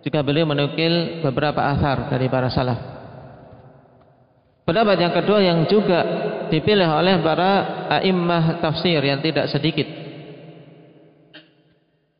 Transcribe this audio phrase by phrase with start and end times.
[0.00, 2.80] Jika beliau menukil beberapa asar dari para salaf.
[4.64, 6.00] Pendapat yang kedua yang juga
[6.48, 7.50] dipilih oleh para
[8.00, 10.00] a'immah tafsir yang tidak sedikit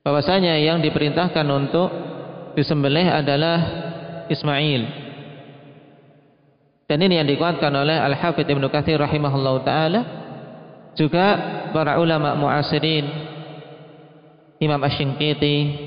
[0.00, 1.88] bahwasanya yang diperintahkan untuk
[2.56, 3.58] disembelih adalah
[4.26, 4.99] Ismail.
[6.91, 10.00] Dan ini yang dikuatkan oleh Al-Hafidh Ibnu Katsir rahimahullah taala
[10.98, 11.27] juga
[11.70, 13.06] para ulama muasirin
[14.58, 15.86] Imam Asy-Syinkiti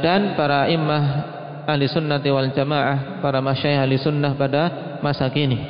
[0.00, 1.02] dan para imam
[1.68, 4.62] ahli sunnah wal jamaah para masyayikh ahli sunnah pada
[5.04, 5.60] masa kini.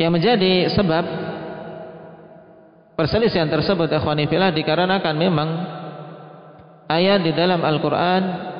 [0.00, 1.04] Yang menjadi sebab
[2.94, 5.48] Perselisihan tersebut ikhwanifillah dikarenakan memang
[6.86, 8.53] ayat di dalam Al-Quran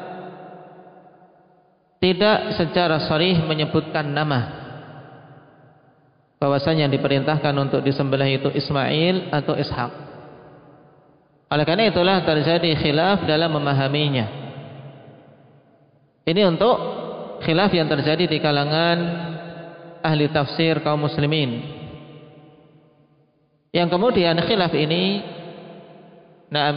[2.05, 4.61] tidak secara sharih menyebutkan nama
[6.37, 9.93] bahwasanya yang diperintahkan untuk disembelih itu Ismail atau Ishak.
[11.49, 14.27] Oleh karena itulah terjadi khilaf dalam memahaminya.
[16.29, 16.77] Ini untuk
[17.41, 18.99] khilaf yang terjadi di kalangan
[20.05, 21.65] ahli tafsir kaum muslimin
[23.73, 25.25] yang kemudian khilaf ini
[26.53, 26.73] nah,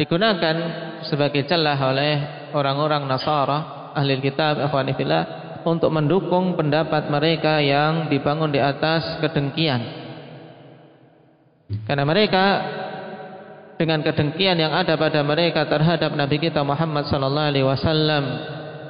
[0.00, 0.56] digunakan
[1.04, 2.14] sebagai celah oleh
[2.56, 5.22] orang-orang Nasara ahli kitab ikhwanifillah
[5.64, 9.80] untuk mendukung pendapat mereka yang dibangun di atas kedengkian.
[11.88, 12.44] Karena mereka
[13.80, 18.24] dengan kedengkian yang ada pada mereka terhadap Nabi kita Muhammad sallallahu alaihi wasallam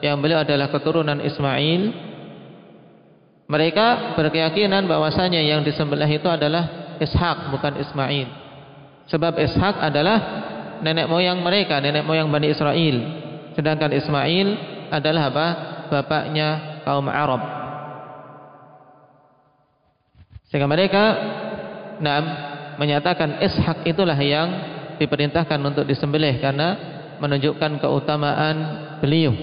[0.04, 2.12] yang beliau adalah keturunan Ismail
[3.44, 8.28] mereka berkeyakinan bahwasanya yang disembelih itu adalah Ishak bukan Ismail.
[9.12, 10.16] Sebab Ishak adalah
[10.80, 12.96] nenek moyang mereka, nenek moyang Bani Israel.
[13.52, 15.46] Sedangkan Ismail adalah apa?
[15.90, 17.42] Bapaknya kaum Arab.
[20.48, 21.04] Sehingga mereka
[21.98, 22.20] nah,
[22.78, 24.48] menyatakan Ishak itulah yang
[25.02, 26.68] diperintahkan untuk disembelih karena
[27.18, 28.56] menunjukkan keutamaan
[29.02, 29.34] beliau.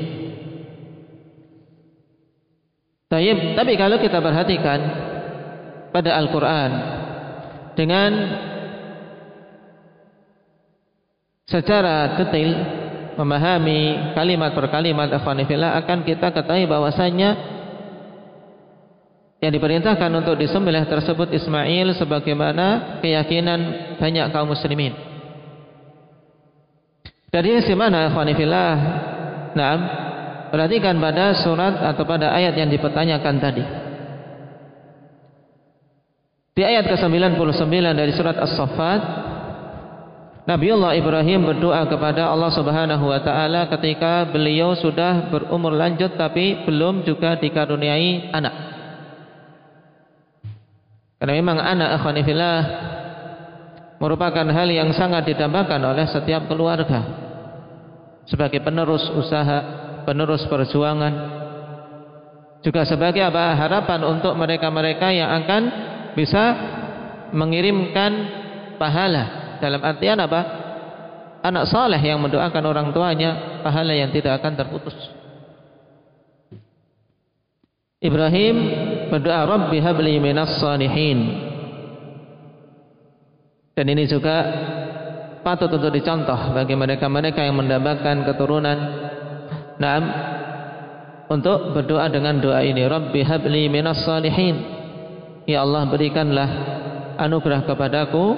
[3.11, 4.79] Tapi kalau kita perhatikan
[5.91, 6.72] pada Al-Quran
[7.75, 8.11] dengan
[11.44, 12.80] secara detail
[13.19, 17.29] memahami kalimat per kalimat akhwanifillah akan kita ketahui bahwasanya
[19.41, 23.59] yang diperintahkan untuk disembelih tersebut Ismail sebagaimana keyakinan
[23.97, 24.94] banyak kaum muslimin.
[27.31, 28.72] Dari sisi mana akhwanifillah?
[29.57, 29.79] Naam,
[30.53, 33.63] perhatikan pada surat atau pada ayat yang dipertanyakan tadi.
[36.52, 37.40] Di ayat ke-99
[37.96, 39.02] dari surat As-Saffat
[40.41, 47.05] Nabiullah Ibrahim berdoa kepada Allah Subhanahu wa taala ketika beliau sudah berumur lanjut tapi belum
[47.05, 48.55] juga dikaruniai anak.
[51.22, 52.58] Karena memang anak akhwanifillah
[54.02, 57.05] merupakan hal yang sangat didambakan oleh setiap keluarga
[58.26, 59.59] sebagai penerus usaha,
[60.09, 61.14] penerus perjuangan
[62.66, 65.61] juga sebagai apa harapan untuk mereka-mereka yang akan
[66.17, 66.44] bisa
[67.29, 68.11] mengirimkan
[68.82, 70.41] pahala dalam artian apa
[71.46, 74.97] anak saleh yang mendoakan orang tuanya pahala yang tidak akan terputus
[78.02, 78.55] Ibrahim
[79.13, 81.37] berdoa Rabbi habli minas salihin.
[83.78, 84.41] Dan ini juga
[85.46, 88.78] patut untuk dicontoh bagi mereka-mereka yang mendapatkan keturunan.
[89.78, 90.03] Naam
[91.29, 94.58] untuk berdoa dengan doa ini Rabbi habli minas salihin.
[95.46, 96.49] Ya Allah berikanlah
[97.22, 98.34] anugerah kepadaku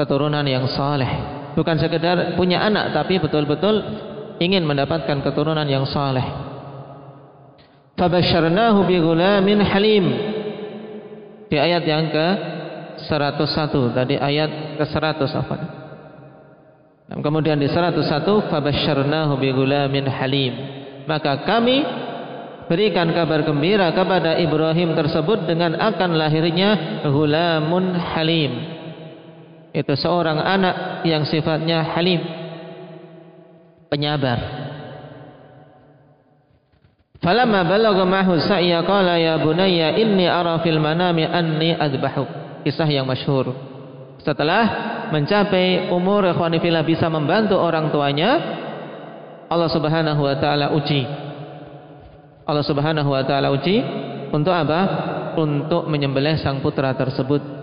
[0.00, 1.12] keturunan yang saleh.
[1.52, 3.84] Bukan sekedar punya anak tapi betul-betul
[4.40, 6.24] ingin mendapatkan keturunan yang saleh.
[8.00, 10.06] Fabasyarnahu bi ghulamin halim.
[11.52, 12.26] Di ayat yang ke
[13.04, 15.56] 101 tadi ayat ke 100 apa?
[17.10, 20.54] Kemudian di 101 fabasyarnahu bi ghulamin halim.
[21.04, 21.82] Maka kami
[22.70, 28.79] berikan kabar gembira kepada Ibrahim tersebut dengan akan lahirnya ghulamun halim.
[29.70, 32.18] Itu seorang anak yang sifatnya halim.
[33.86, 34.38] Penyabar.
[37.20, 42.26] Falamma balagha ma'hu sa'ya qala ya bunayya inni ara fil manami anni adbahuk.
[42.64, 43.52] Kisah yang masyhur.
[44.24, 44.64] Setelah
[45.12, 48.30] mencapai umur ikhwanifillah bisa membantu orang tuanya,
[49.52, 51.02] Allah Subhanahu wa taala uji.
[52.48, 53.84] Allah Subhanahu wa taala uji
[54.32, 54.80] untuk apa?
[55.36, 57.59] Untuk menyembelih sang putra tersebut.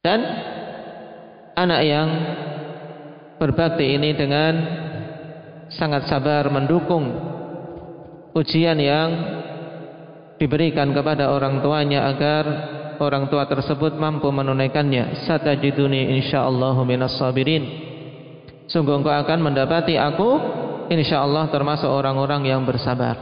[0.00, 0.24] Dan
[1.60, 2.08] anak yang
[3.36, 4.52] berbakti ini dengan
[5.68, 7.12] sangat sabar mendukung
[8.32, 9.08] ujian yang
[10.40, 12.44] diberikan kepada orang tuanya agar
[12.96, 15.28] orang tua tersebut mampu menunaikannya.
[15.28, 17.68] Satajiduni insyaallah minas sabirin.
[18.72, 20.30] Sungguh engkau akan mendapati aku
[20.88, 23.20] insyaallah termasuk orang-orang yang bersabar.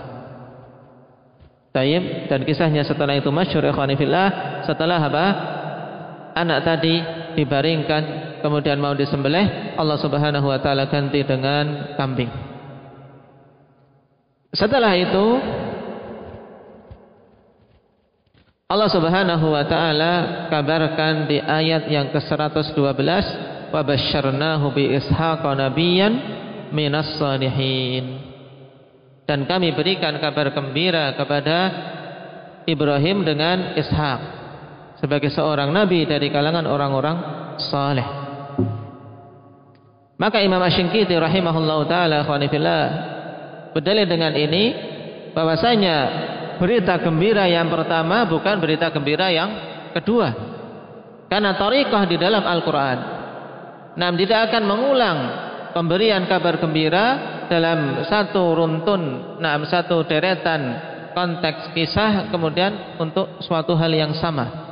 [1.74, 4.62] Dan kisahnya setelah itu masyhur ikhwani fillah.
[4.62, 5.26] Setelah apa
[6.38, 6.94] anak tadi
[7.34, 8.02] dibaringkan
[8.42, 12.30] kemudian mau disembelih, Allah Subhanahu wa taala ganti dengan kambing.
[14.54, 15.26] Setelah itu
[18.68, 20.12] Allah Subhanahu wa taala
[20.52, 22.76] kabarkan di ayat yang ke-112
[23.68, 26.12] wa basyarnahu bi ishaqa nabiyyan
[26.72, 28.24] minas salihin.
[29.28, 31.58] Dan kami berikan kabar gembira kepada
[32.64, 34.37] Ibrahim dengan Ishak
[34.98, 37.16] sebagai seorang nabi dari kalangan orang-orang
[37.58, 38.06] saleh.
[40.18, 42.82] Maka Imam Ash-Shinkiti rahimahullah taala khwanifillah
[43.70, 44.74] berdalil dengan ini
[45.30, 45.96] bahwasanya
[46.58, 49.50] berita gembira yang pertama bukan berita gembira yang
[49.94, 50.34] kedua.
[51.30, 52.98] Karena tariqah di dalam Al-Qur'an
[53.98, 55.18] nah tidak akan mengulang
[55.74, 57.06] pemberian kabar gembira
[57.46, 59.02] dalam satu runtun,
[59.40, 60.60] nah satu deretan
[61.16, 64.67] konteks kisah kemudian untuk suatu hal yang sama.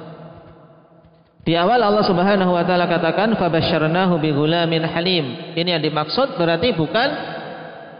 [1.47, 5.55] Di awal Allah Subhanahu wa taala katakan fabasyarnahu bighulamin halim.
[5.55, 7.39] Ini yang dimaksud berarti bukan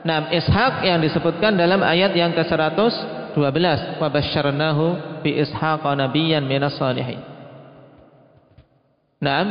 [0.03, 3.39] Nam Ishak yang disebutkan dalam ayat yang ke-112
[4.03, 4.85] fabasyarnahu
[5.23, 7.23] bi Ishaq nabiyyan minas salihin.
[9.23, 9.47] Naam.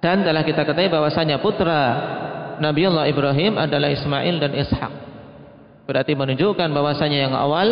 [0.00, 1.80] Dan telah kita ketahui bahwasanya putra
[2.58, 4.92] Nabiullah Ibrahim adalah Ismail dan Ishak.
[5.84, 7.68] Berarti menunjukkan bahwasanya yang awal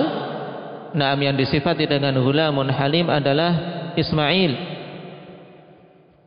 [0.90, 3.52] Naam yang disifati dengan hulamun halim adalah
[3.94, 4.80] Ismail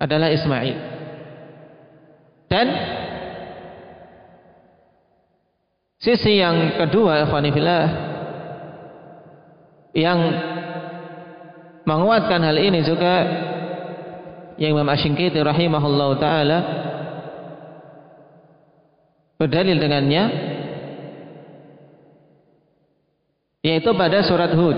[0.03, 0.77] adalah Ismail.
[2.51, 2.67] Dan
[5.97, 7.85] sisi yang kedua ikhwanillah
[9.95, 10.19] yang
[11.87, 13.15] menguatkan hal ini juga
[14.59, 16.59] yang Imam Asy-Syinkiti rahimahullah taala
[19.39, 20.52] berdalil dengannya
[23.63, 24.75] yaitu pada surat Hud.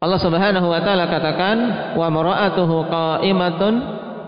[0.00, 1.56] Allah Subhanahu wa taala katakan
[1.98, 3.74] wa mara'atuhu qa'imatun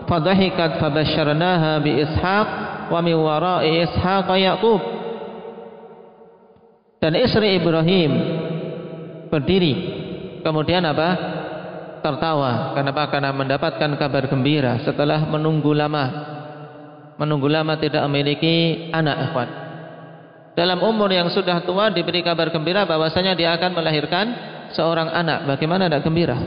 [0.05, 2.47] fadhahikat fabasyarnaha bi ishaq
[2.93, 4.81] wa min wara'i ishaq yaqub.
[7.01, 8.11] Dan istri Ibrahim
[9.31, 9.73] berdiri
[10.45, 11.39] kemudian apa?
[12.03, 16.35] tertawa kenapa karena mendapatkan kabar gembira setelah menunggu lama.
[17.15, 19.62] Menunggu lama tidak memiliki anak ikhwan
[20.53, 24.25] dalam umur yang sudah tua diberi kabar gembira bahwasanya dia akan melahirkan
[24.73, 26.37] seorang anak, bagaimana tidak gembira?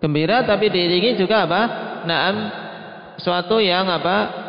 [0.00, 1.60] Gembira tapi diiringi juga apa?
[2.08, 2.34] Naam
[3.20, 4.48] suatu yang apa?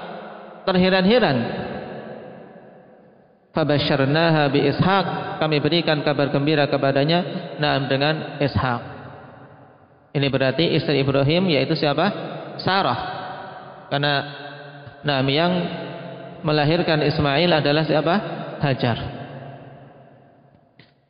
[0.62, 1.38] terheran-heran.
[3.52, 5.06] Fabasyarnaha bi Ishaq,
[5.42, 8.82] kami berikan kabar gembira kepadanya naam dengan Ishaq.
[10.16, 12.08] Ini berarti istri Ibrahim yaitu siapa?
[12.64, 13.00] Sarah.
[13.92, 14.14] Karena
[15.04, 15.52] naam yang
[16.42, 18.16] melahirkan Ismail adalah siapa?
[18.62, 18.98] Hajar.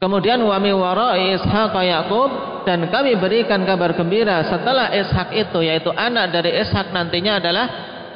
[0.02, 2.32] Kemudian wa mi wara'i Ishaq Yaqub
[2.66, 7.66] dan kami berikan kabar gembira setelah Ishak itu yaitu anak dari Ishak nantinya adalah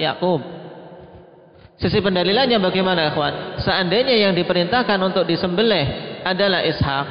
[0.01, 0.41] Yakub.
[1.75, 3.59] Sisi pendalilannya bagaimana, ikhwan?
[3.61, 7.05] Seandainya yang diperintahkan untuk disembelih adalah Ishak,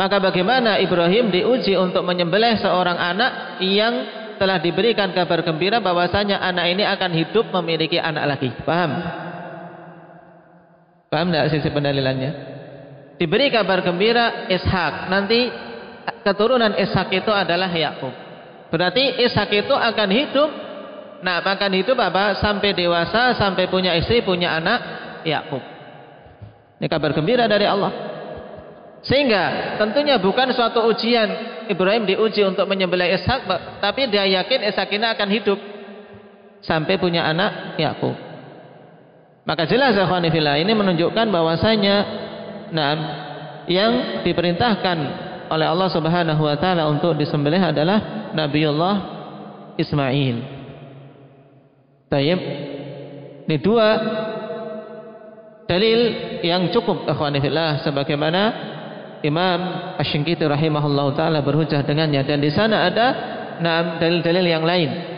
[0.00, 3.94] maka bagaimana Ibrahim diuji untuk menyembelih seorang anak yang
[4.40, 8.50] telah diberikan kabar gembira bahwasanya anak ini akan hidup memiliki anak lagi.
[8.64, 9.27] Paham?
[11.08, 12.30] Paham tidak sisi pendalilannya?
[13.16, 15.48] Diberi kabar gembira Ishak, nanti
[16.22, 18.12] keturunan Ishak itu adalah Yakub.
[18.68, 20.50] Berarti Ishak itu akan hidup
[21.18, 22.38] Nah, akan hidup apa?
[22.38, 24.80] Sampai dewasa, sampai punya istri, punya anak,
[25.26, 25.62] Yakub.
[26.78, 27.90] Ini kabar gembira dari Allah.
[29.02, 31.26] Sehingga tentunya bukan suatu ujian
[31.70, 33.50] Ibrahim diuji untuk menyembelih Ishak,
[33.82, 35.58] tapi dia yakin Ishak ini akan hidup
[36.62, 38.14] sampai punya anak Yakub.
[39.48, 41.96] Maka jelas ikhwanifillah ini menunjukkan bahwasanya
[42.68, 42.92] nah
[43.64, 44.98] yang diperintahkan
[45.48, 48.96] oleh Allah Subhanahu wa taala untuk disembelih adalah Nabiullah
[49.80, 50.36] Ismail.
[52.12, 52.40] Tayyib.
[53.48, 53.88] Ini dua
[55.64, 56.00] dalil
[56.44, 58.42] yang cukup ikhwanifillah sebagaimana
[59.24, 59.60] Imam
[59.96, 63.06] Asy-Syinkiti rahimahullahu taala berhujjah dengannya dan di sana ada
[63.64, 65.17] enam dalil-dalil yang lain.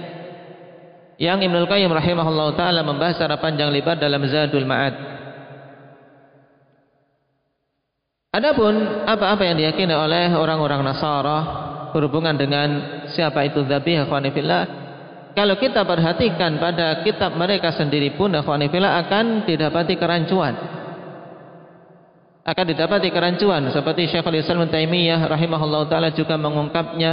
[1.21, 4.97] Yang Ibnu Qayyim rahimahullahu taala membahas secara panjang lebar dalam Zadul Ma'ad.
[8.33, 11.39] Adapun apa-apa yang diyakini oleh orang-orang Nasara
[11.93, 12.69] berhubungan dengan
[13.12, 14.62] siapa itu dzabih ikhwanifillah
[15.35, 20.55] kalau kita perhatikan pada kitab mereka sendiri pun akhwanifillah akan didapati kerancuan
[22.47, 27.12] akan didapati kerancuan seperti Syekhul Islam Taimiyah rahimahullah taala juga mengungkapnya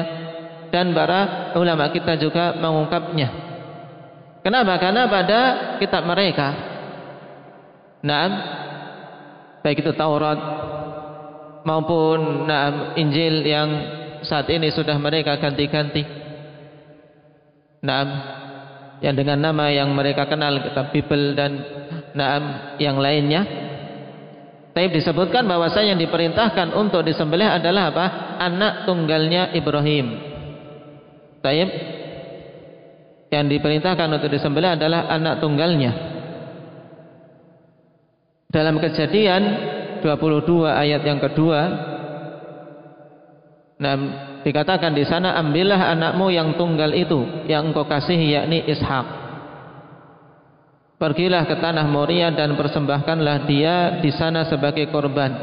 [0.70, 3.47] dan para ulama kita juga mengungkapnya
[4.48, 4.80] kenapa?
[4.80, 5.39] karena pada
[5.84, 6.48] kitab mereka
[8.00, 8.27] nah
[9.60, 10.39] baik itu Taurat
[11.68, 13.70] maupun nah, Injil yang
[14.24, 16.18] saat ini sudah mereka ganti-ganti
[17.77, 18.10] Naam
[18.98, 21.51] yang dengan nama yang mereka kenal kitab Bible dan
[22.18, 23.46] naam yang lainnya.
[24.74, 28.06] Tapi disebutkan bahwasanya yang diperintahkan untuk disembelih adalah apa?
[28.42, 30.06] Anak tunggalnya Ibrahim.
[31.42, 31.70] Taib
[33.31, 35.91] yang diperintahkan untuk disembelih adalah anak tunggalnya.
[38.48, 39.43] Dalam kejadian
[40.00, 41.60] 22 ayat yang kedua,
[43.77, 43.96] nah
[44.48, 49.27] Dikatakan di sana ambillah anakmu yang tunggal itu yang engkau kasihi yakni Ishak.
[50.96, 55.36] Pergilah ke tanah Moria dan persembahkanlah dia di sana sebagai korban.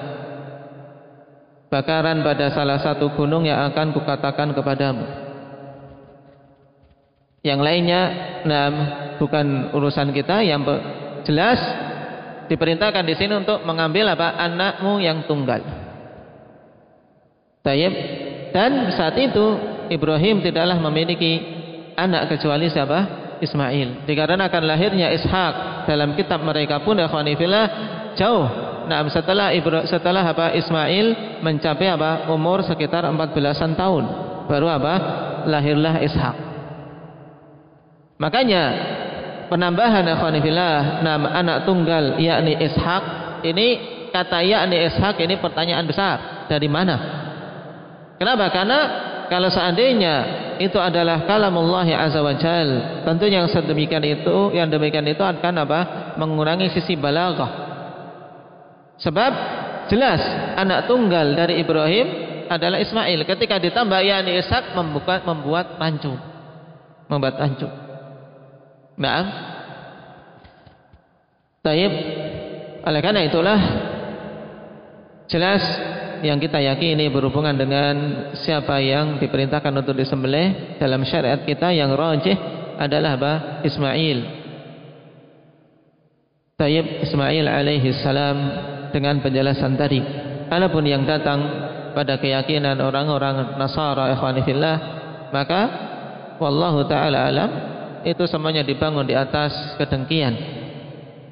[1.68, 5.04] Bakaran pada salah satu gunung yang akan kukatakan kepadamu.
[7.44, 8.02] Yang lainnya,
[8.48, 8.68] nah,
[9.20, 10.40] bukan urusan kita.
[10.40, 10.80] Yang
[11.28, 11.60] jelas
[12.48, 15.60] diperintahkan di sini untuk mengambil apa anakmu yang tunggal.
[17.64, 17.94] Tayyib
[18.52, 19.56] dan saat itu
[19.88, 21.40] Ibrahim tidaklah memiliki
[21.96, 23.24] anak kecuali siapa?
[23.40, 24.08] Ismail.
[24.08, 27.66] Dikarenakan lahirnya Ishak dalam kitab mereka pun ikhwanifillah
[28.16, 28.46] jauh.
[28.84, 34.04] Nah, setelah Ibra, setelah apa Ismail mencapai apa umur sekitar 14-an tahun,
[34.48, 34.94] baru apa
[35.48, 36.43] lahirlah Ishak.
[38.14, 38.62] Makanya
[39.50, 43.04] penambahan ikhwanifillah nama anak tunggal yakni Ishak
[43.42, 43.66] ini
[44.14, 46.96] kata yakni Ishak ini pertanyaan besar dari mana?
[48.14, 48.46] Kenapa?
[48.54, 48.78] Karena
[49.26, 50.14] kalau seandainya
[50.62, 55.80] itu adalah kalamullah azza wa jal, tentu yang sedemikian itu, yang demikian itu akan apa?
[56.14, 57.66] mengurangi sisi balaghah.
[59.02, 59.32] Sebab
[59.90, 60.22] jelas
[60.54, 62.06] anak tunggal dari Ibrahim
[62.46, 63.26] adalah Ismail.
[63.26, 66.14] Ketika ditambah yani Ishak membuat membuat rancu.
[67.10, 67.83] Membuat rancu.
[68.94, 69.22] Nah,
[71.64, 71.92] Taib.
[72.84, 73.56] Oleh karena itulah
[75.24, 75.64] jelas
[76.20, 77.94] yang kita yakini berhubungan dengan
[78.36, 82.36] siapa yang diperintahkan untuk disembelih dalam syariat kita yang rajih
[82.76, 83.32] adalah apa?
[83.64, 84.18] Ismail.
[86.60, 88.36] Tayyib Ismail alaihi salam
[88.92, 90.04] dengan penjelasan tadi.
[90.52, 91.40] Adapun yang datang
[91.96, 94.76] pada keyakinan orang-orang Nasara ikhwani fillah,
[95.32, 95.60] maka
[96.36, 97.73] wallahu taala alam
[98.04, 100.34] itu semuanya dibangun di atas kedengkian.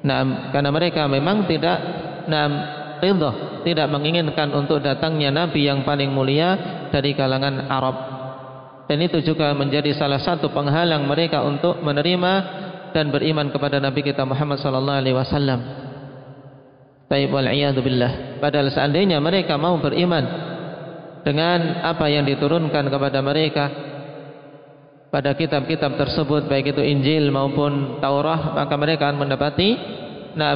[0.03, 1.77] Nah, karena mereka memang tidak
[2.27, 2.47] nah,
[2.99, 6.57] ridha, tidak menginginkan untuk datangnya nabi yang paling mulia
[6.91, 7.95] dari kalangan Arab.
[8.83, 12.33] Dan itu juga menjadi salah satu penghalang mereka untuk menerima
[12.91, 15.59] dan beriman kepada Nabi kita Muhammad sallallahu alaihi wasallam.
[17.07, 17.47] Taib wal
[17.79, 18.43] billah.
[18.43, 20.23] Padahal seandainya mereka mau beriman
[21.23, 23.92] dengan apa yang diturunkan kepada mereka
[25.13, 29.77] pada kitab-kitab tersebut baik itu Injil maupun Taurat maka mereka akan mendapati
[30.33, 30.53] nah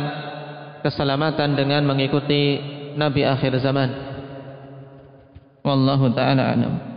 [0.81, 2.57] keselamatan dengan mengikuti
[2.97, 3.89] Nabi akhir zaman.
[5.61, 6.96] Wallahu taala alam.